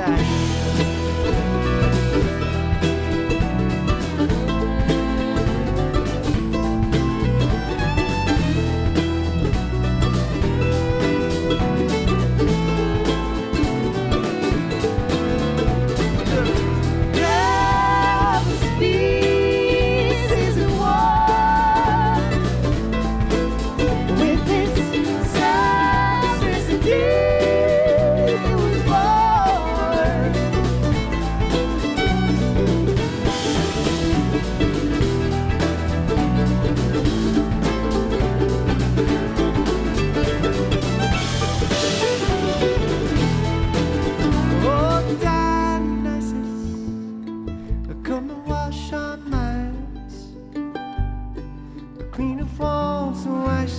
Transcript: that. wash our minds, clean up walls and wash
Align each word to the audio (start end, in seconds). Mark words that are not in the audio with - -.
that. 0.00 0.29
wash 48.50 48.92
our 48.92 49.16
minds, 49.16 50.32
clean 52.10 52.40
up 52.40 52.58
walls 52.58 53.24
and 53.24 53.44
wash 53.44 53.74